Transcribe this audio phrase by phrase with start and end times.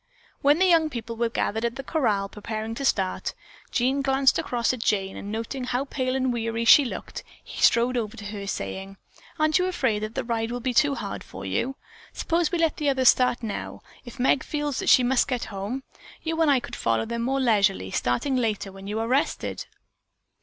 [0.41, 3.35] When the young people were gathered at the corral, preparing to start,
[3.69, 7.95] Jean glanced across at Jane and noting how pale and weary she looked, he strode
[7.95, 8.97] over to her, saying:
[9.37, 11.75] "Aren't you afraid the ride will be too hard for you?
[12.13, 15.83] Suppose we let the others start now, if Meg feels that she must get home.
[16.23, 19.67] You and I could follow them more leisurely, starting later, when you are rested."